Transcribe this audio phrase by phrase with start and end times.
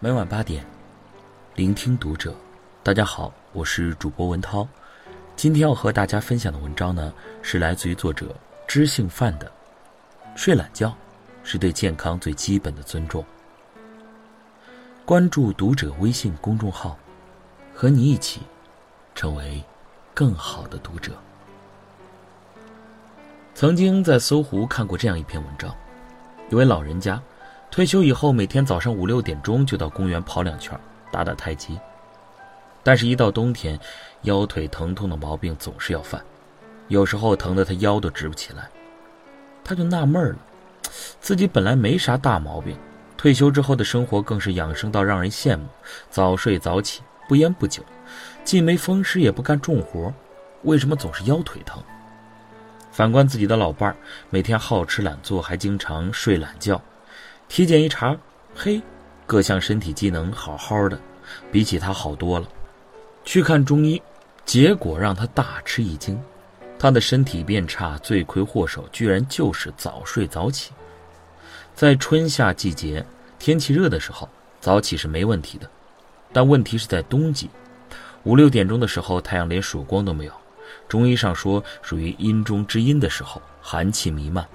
[0.00, 0.64] 每晚八点，
[1.56, 2.32] 聆听读者。
[2.84, 4.64] 大家好，我是主播文涛。
[5.34, 7.12] 今天要和大家分享的文章呢，
[7.42, 8.32] 是来自于作者
[8.68, 9.50] 知性范的。
[10.36, 10.96] 睡懒觉，
[11.42, 13.24] 是对健康最基本的尊重。
[15.04, 16.96] 关注读者微信公众号，
[17.74, 18.42] 和你一起
[19.16, 19.60] 成为
[20.14, 21.10] 更好的读者。
[23.52, 25.74] 曾经在搜狐看过这样一篇文章，
[26.50, 27.20] 一位老人家。
[27.70, 30.78] 退休以后，每天早上五六点钟就到公园跑两圈，
[31.12, 31.78] 打打太极。
[32.82, 33.78] 但是，一到冬天，
[34.22, 36.20] 腰腿疼痛的毛病总是要犯，
[36.88, 38.68] 有时候疼得他腰都直不起来。
[39.62, 40.36] 他就纳闷了，
[41.20, 42.76] 自己本来没啥大毛病，
[43.16, 45.66] 退休之后的生活更是养生到让人羡慕，
[46.10, 47.82] 早睡早起，不烟不酒，
[48.42, 50.12] 既没风湿也不干重活，
[50.62, 51.82] 为什么总是腰腿疼？
[52.90, 53.96] 反观自己的老伴儿，
[54.30, 56.80] 每天好吃懒做，还经常睡懒觉。
[57.48, 58.16] 体检一查，
[58.54, 58.80] 嘿，
[59.26, 61.00] 各项身体机能好好的，
[61.50, 62.46] 比起他好多了。
[63.24, 64.00] 去看中医，
[64.44, 66.20] 结果让他大吃一惊，
[66.78, 70.72] 他的身体变差，罪魁祸首居然就是早睡早起。
[71.74, 73.04] 在春夏季节，
[73.38, 74.28] 天气热的时候，
[74.60, 75.68] 早起是没问题的，
[76.32, 77.50] 但问题是在冬季，
[78.24, 80.32] 五六点钟的时候，太阳连曙光都没有，
[80.86, 84.46] 中医上说属于阴中之阴的时候，寒气弥漫。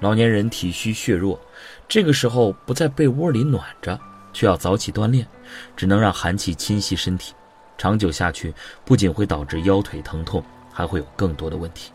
[0.00, 1.40] 老年人体虚血弱，
[1.88, 3.98] 这个时候不在被窝里暖着，
[4.32, 5.26] 却要早起锻炼，
[5.74, 7.34] 只能让寒气侵袭身体，
[7.78, 8.52] 长久下去
[8.84, 11.92] 不仅会导致腰腿疼痛，还会有更多的问题。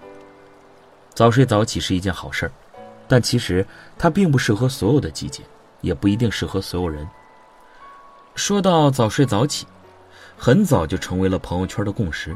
[1.13, 2.51] 早睡早起是一件好事儿，
[3.07, 3.63] 但其实
[3.99, 5.43] 它并不适合所有的季节，
[5.81, 7.07] 也不一定适合所有人。
[8.33, 9.67] 说到早睡早起，
[10.37, 12.35] 很早就成为了朋友圈的共识，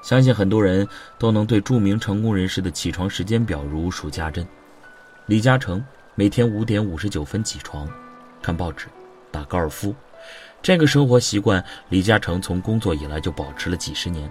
[0.00, 4.46] 相信很多人都能对著名成功人士的起床时间表如数家珍。
[5.26, 7.88] 李嘉诚每天五点五十九分起床，
[8.40, 8.86] 看报纸，
[9.32, 9.92] 打高尔夫。
[10.62, 14.30] 这个生活习惯，李嘉诚从工作以来就保持了几十年。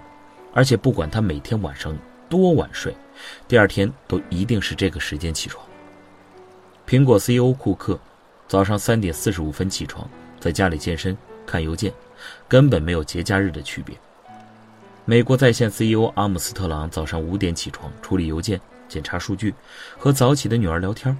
[0.54, 1.94] 而且不管他每天晚上
[2.30, 2.96] 多晚睡，
[3.46, 5.62] 第二天都一定是这个时间起床。
[6.88, 8.00] 苹果 CEO 库克
[8.48, 10.08] 早上三点四十五分起床，
[10.40, 11.92] 在家里健身、看邮件，
[12.48, 13.94] 根本没有节假日的区别。
[15.04, 18.58] 美国在线 CEO 阿姆斯特朗早上五点起床，处理邮件。
[18.88, 19.54] 检查数据，
[19.98, 21.16] 和早起的女儿聊天。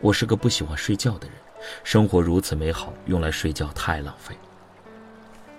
[0.00, 1.36] 我是个不喜欢睡觉的人，
[1.84, 4.34] 生活如此美好，用来睡觉太浪费。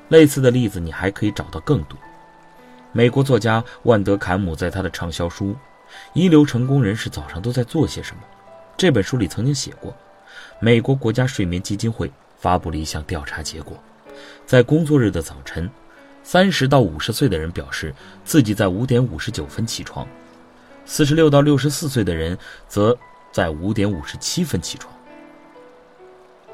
[0.10, 1.98] 类似的例子你还可以找到更多。
[2.92, 5.48] 美国作家万德坎姆在他的畅销书
[6.14, 8.22] 《一流成功人士早上都在做些什么》
[8.78, 9.96] 这本书里曾经写过，
[10.60, 13.82] 美国国家睡眠基金会发布了一项调查结果，
[14.46, 15.70] 在工作日的早晨，
[16.22, 20.06] 三十到五十岁的人表示自己在五点五十九分起床。
[20.86, 22.98] 四十六到六十四岁的人，则
[23.32, 24.94] 在五点五十七分起床。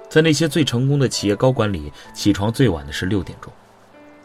[0.07, 3.51] 在那些最成功的企业高管里，起床最晚的是六点钟。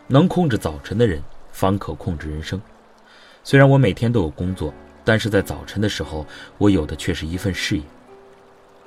[0.07, 1.23] 能控制早晨的人，
[1.53, 2.61] 方可控制人生。
[3.43, 4.73] 虽然我每天都有工作，
[5.05, 6.27] 但是在早晨的时候，
[6.59, 7.83] 我有的却是一份事业。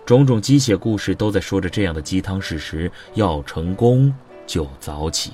[0.06, 4.14] 种种鸡血故事都在说着这样的鸡汤事实：要成功
[4.46, 5.34] 就早起。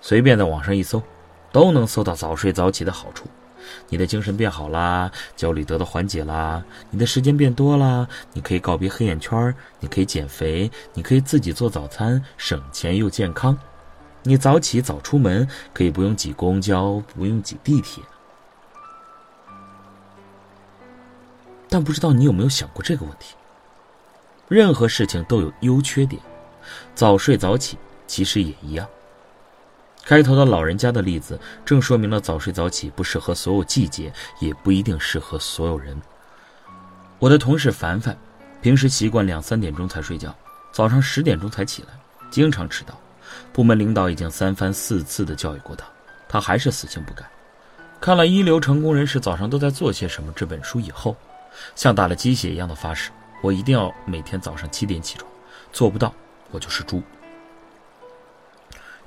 [0.00, 1.02] 随便在网上一搜，
[1.50, 3.26] 都能搜到早睡早起的好处。
[3.88, 13.56] 你的精神变好啦，焦虑得到缓解啦，你的时间变多啦，你可以告别黑眼圈，你可以减肥，你可以自己做早餐，省钱又健康。
[14.22, 18.02] 你早起早出门，可以不用挤公交，不用挤地铁。
[21.68, 23.34] 但不知道你有没有想过这个问题？
[24.48, 26.20] 任何事情都有优缺点，
[26.94, 28.88] 早睡早起其实也一样。
[30.08, 34.10] 开头的老人家的例子，正说明了早睡早起不适合所有季节，
[34.40, 36.00] 也不一定适合所有人。
[37.18, 38.16] 我的同事凡凡，
[38.62, 40.34] 平时习惯两三点钟才睡觉，
[40.72, 41.88] 早上十点钟才起来，
[42.30, 42.98] 经常迟到。
[43.52, 45.84] 部门领导已经三番四次的教育过他，
[46.26, 47.22] 他还是死性不改。
[48.00, 51.14] 看了《一流成功人士早上都在做些什么》这本书以后，
[51.74, 53.10] 像打了鸡血一样的发誓，
[53.42, 55.30] 我一定要每天早上七点起床，
[55.70, 56.14] 做不到
[56.50, 57.02] 我就是猪。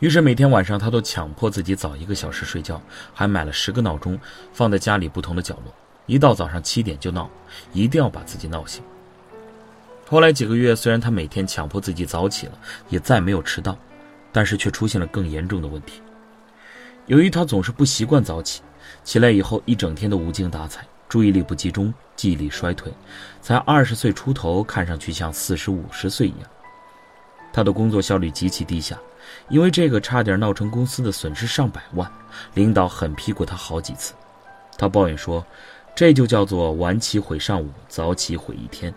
[0.02, 2.82] 于是每天晚上，他都强迫自己早一个小时睡觉，
[3.14, 4.20] 还买了十个闹钟，
[4.52, 5.72] 放在家里不同的角落。
[6.08, 7.30] 一到早上七点就闹，
[7.72, 8.82] 一定要把自己闹醒。
[10.10, 12.54] 后来几个月，虽然他每天强迫自己早起了，
[12.90, 13.78] 也再没有迟到，
[14.32, 16.02] 但是却出现了更严重的问题。
[17.06, 18.64] 由于他总是不习惯早起，
[19.04, 22.92] 起来以后一整天都无精打采，注意力不集中，记忆力衰退，
[23.40, 26.50] 才二十岁出头，看上去像四十五十岁一样。
[27.54, 28.98] 他的工作效率极其低下。
[29.50, 32.12] 因为这个差点闹成公司的损失上百万，
[32.54, 34.14] 领导狠批过他好几次。
[34.78, 35.46] 他抱怨说
[35.94, 38.94] ：“这就叫做晚起毁上午，早起毁一天。”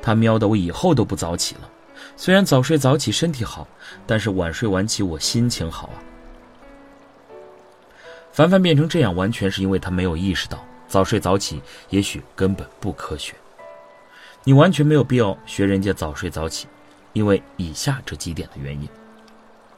[0.00, 1.68] 他喵的，我以后都不早起了，
[2.16, 3.66] 虽然早睡早起身体好，
[4.06, 5.98] 但是晚睡晚起我心情好啊。
[8.32, 13.34] 凡凡变成这样，完全是因为他没有意识到早睡早起也许根本不科学。
[14.44, 16.68] 你完全没有必要学人家早睡早起，
[17.12, 18.88] 因为以下这几点的原因：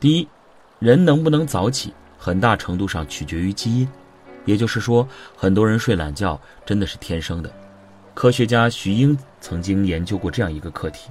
[0.01, 0.29] 第一，
[0.79, 3.89] 人能不能早起，很大程度上取决于基因，
[4.45, 5.07] 也就是说，
[5.37, 7.53] 很多人睡懒觉真的是天生的。
[8.15, 11.11] 科学家徐英曾经研究过这样一个课题：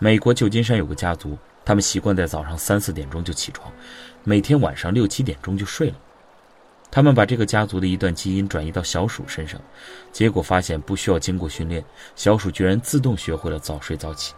[0.00, 3.72] 美国旧金山有个家族，他们习惯在早上三四点钟就起床，
[4.24, 5.94] 每天晚上六七点钟就睡了。
[6.90, 9.60] 他们把这个家族的一段基因转移到小鼠身上，
[10.10, 11.84] 结果发现不需要经过训练，
[12.16, 14.34] 小鼠居然自动学会了早睡早起。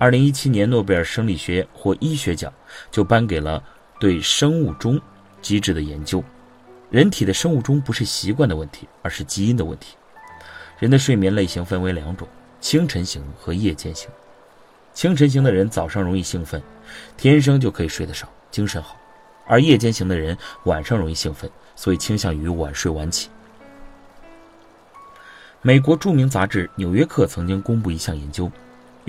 [0.00, 2.50] 二零一七年诺贝尔生理学或医学奖
[2.90, 3.62] 就颁给了
[3.98, 4.98] 对生物钟
[5.42, 6.24] 机制的研究。
[6.88, 9.96] 人体的生物钟不是习惯的问题，而是基因的问题。
[10.78, 12.26] 人的睡眠类型分为两种：
[12.62, 14.08] 清晨型和夜间型。
[14.94, 16.62] 清晨型的人早上容易兴奋，
[17.18, 18.96] 天生就可以睡得少，精神好；
[19.46, 23.28] 而夜间型的人晚上容易兴奋，所以倾向于晚睡晚起。
[25.60, 28.50] 美国著名杂志《纽约客》曾经公布一项研究，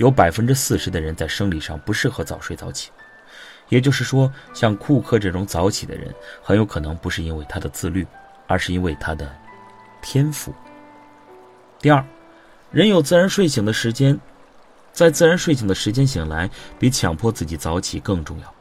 [0.02, 2.90] 有百分之四十的人在生理上不适合早睡早起，
[3.68, 6.12] 也就是说，像库克这种早起的人，
[6.42, 8.04] 很有可能不是因为他的自律，
[8.48, 9.32] 而是因为他的
[10.02, 10.52] 天赋。
[11.78, 12.04] 第二，
[12.72, 14.18] 人有自然睡醒的时间，
[14.92, 16.50] 在自然睡醒的时间醒来，
[16.80, 18.54] 比强迫自己早起更重要。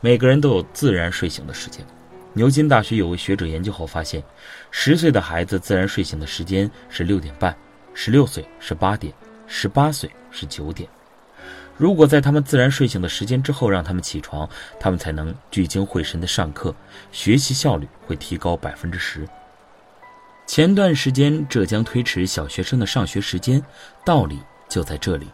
[0.00, 1.84] 每个人都有自然睡醒的时间。
[2.32, 4.22] 牛津大学有位学者研究后发现，
[4.70, 7.56] 十岁的孩子自然睡醒的时间是六点半，
[7.92, 9.12] 十六岁是八点，
[9.46, 10.88] 十八岁是九点。
[11.76, 14.48] 如果在他们自然睡醒的时间之后让他们起床，
[14.78, 16.74] 他们才能聚精会神的上课，
[17.10, 19.28] 学习效率会提高百分之十。
[20.46, 23.60] 前段时间，浙江推迟小学生的上学时间，
[24.04, 24.38] 道理
[24.68, 25.26] 就在这里。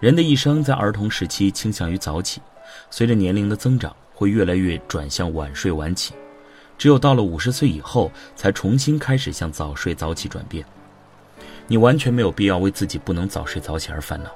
[0.00, 2.40] 人的一生在儿童时期倾向于早起，
[2.88, 6.14] 随着年龄的增长，会越来越转向晚睡晚起，
[6.78, 10.64] 只有到了五十岁以后，才重新开始向早睡早起转变。
[11.66, 14.30] 你完全没有必要为自己不能早睡早起而烦恼，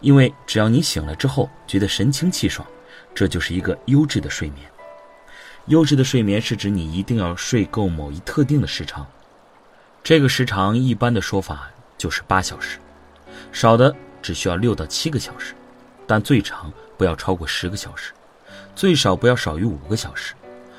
[0.00, 2.66] 因为只要你醒了之后觉得神清气爽，
[3.14, 4.70] 这就是一个优质的睡眠。
[5.66, 9.06] 优质的睡眠是指你一定要睡够某一特定的时长，
[10.02, 12.78] 这个时长一般的说法就是八小时，
[13.52, 15.54] 少的只需要六到七个小时，
[16.06, 18.12] 但最长不要超过十个小时，
[18.74, 20.34] 最少不要少于五个小时，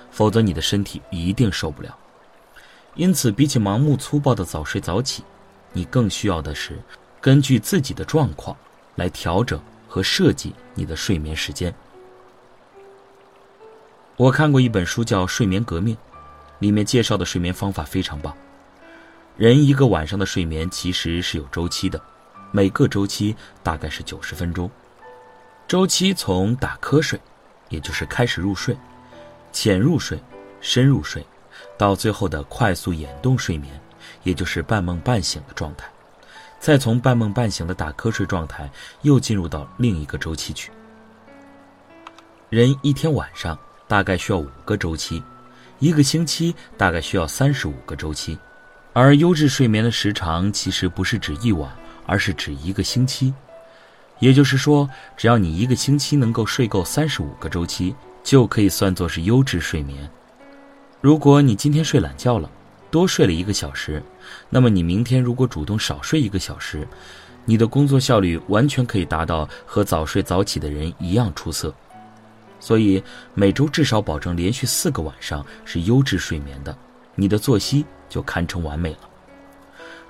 [0.10, 1.96] 否则你的身体一定受不了。
[2.96, 5.24] 因此，比起盲目粗暴的早睡早起，
[5.74, 6.80] 你更需要的是
[7.20, 8.56] 根据自己的状况
[8.96, 11.74] 来调整和设计你的睡眠时间。
[14.18, 15.96] 我看过一本书叫《睡眠革命》，
[16.60, 18.36] 里面介绍的睡眠方法非常棒。
[19.38, 22.00] 人一个晚上的睡眠其实是有周期的，
[22.52, 24.70] 每个周期大概是九十分钟。
[25.68, 27.20] 周期从打瞌睡，
[27.70, 28.78] 也就是开始入睡、
[29.52, 30.22] 浅入睡、
[30.60, 31.26] 深入睡，
[31.78, 33.82] 到最后的快速眼动睡眠，
[34.24, 35.86] 也就是半梦半醒的状态，
[36.60, 38.70] 再从半梦半醒的打瞌睡状态
[39.02, 40.72] 又进入到另一个周期去。
[42.50, 43.58] 人一天晚上。
[43.88, 45.22] 大概需要五个周期，
[45.80, 48.38] 一个星期大概需要三十五个周期，
[48.94, 51.70] 而优质睡眠的时长其实不是指一晚，
[52.06, 53.34] 而是指一个星期。
[54.20, 60.10] 也就是说，只要你一个星期能够睡够三十五个周期，就可以算作是优质睡眠。
[61.02, 62.50] 如果你今天睡懒觉了，
[62.92, 64.04] 多睡了一个小时，
[64.50, 66.86] 那么你明天如果主动少睡一个小时，
[67.46, 71.74] 你的工作效率完全可以达到和早睡早起的人一样出色。
[72.60, 73.02] 所以
[73.34, 76.78] 每周至少保证连续四个晚上是优质睡眠的，
[77.16, 79.10] 你的作息就堪称完美了。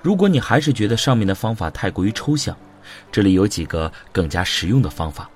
[0.02, 2.54] 如果你还是觉得上面的方法太过于抽象，
[3.10, 5.30] 这里有几个更加实用的方法。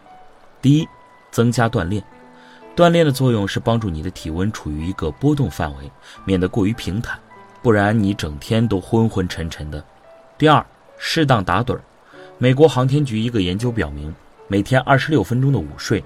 [0.61, 0.87] 第一，
[1.31, 2.03] 增加锻炼。
[2.75, 5.91] 锻炼的作用是帮助你的体温处于一个波动范围，
[6.27, 7.19] 免得过于平坦，
[7.67, 9.85] 不然你整天都昏昏沉沉的。
[10.39, 10.65] 第二，
[10.99, 11.81] 适当打盹儿。
[12.39, 14.15] 美国航天局一个研究表明，
[14.47, 16.01] 每天二十六分钟的午睡。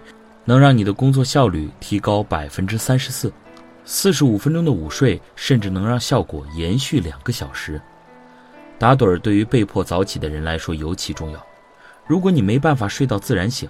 [0.47, 3.31] 能让你的工作效率提高百分之三十四，
[3.85, 7.79] 四十五分钟的午睡甚至能让效果延续两个小时。
[8.79, 11.47] 打盹儿对于被迫早起的人来说尤其重要。
[12.07, 13.69] 如果你没办法睡到自然醒，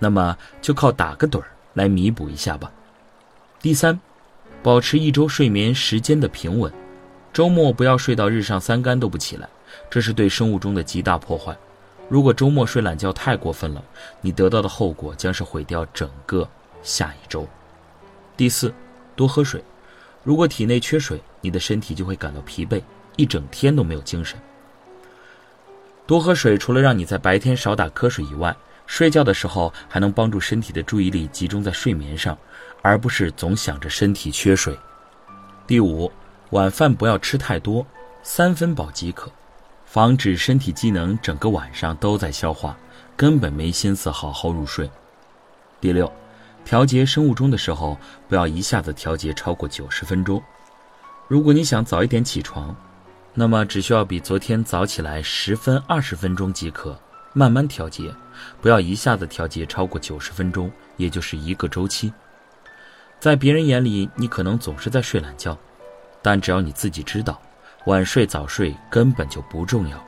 [0.00, 2.68] 那么就靠打个盹儿来弥补一下吧。
[3.62, 3.96] 第三，
[4.60, 6.70] 保持一周睡眠时间的平稳，
[7.38, 9.48] 周末不要睡到日上三竿都不起来，
[9.88, 11.56] 这是对生物钟的极大破坏。
[12.08, 13.84] 如果周末睡懒觉太过分了，
[14.20, 16.48] 你得到的后果将是毁掉整个
[16.82, 17.46] 下一周。
[18.36, 18.74] 第四，
[19.14, 19.62] 多喝水。
[20.24, 22.82] 如果体内缺水，你的身体就会感到疲惫，
[23.14, 24.36] 一整天都没有精神。
[26.08, 32.36] 多喝水除了让你在白天少打瞌睡以外，睡觉的时候还能帮助身体的注意力集中在睡眠上，
[32.82, 34.76] 而不是总想着身体缺水。
[35.68, 36.10] 第五，
[36.50, 37.86] 晚饭不要吃太多，
[38.22, 39.30] 三分饱即可，
[39.84, 42.74] 防止身体机能整个晚上都在消化，
[43.16, 44.90] 根本没心思好好入睡。
[45.78, 46.10] 第六，
[46.64, 50.42] 调节生物钟的时候，不要一下子调节超过九十分钟。
[51.26, 52.74] 如果你想早一点起床，
[53.34, 56.98] 那么只需要比昨天早起来十分二十分钟即可，
[57.34, 58.10] 慢慢调节，
[58.62, 62.10] 不要一下子调节超过九十分钟，也就是一个周期。
[63.20, 65.56] 在别人眼里，你可能总是在睡懒觉，
[66.22, 67.40] 但只要你自己知道，
[67.86, 70.02] 晚睡早睡根本就不重要，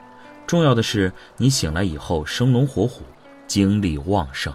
[0.47, 3.03] 重要的是你醒来以后生龙活虎，
[3.47, 4.53] 精力旺盛。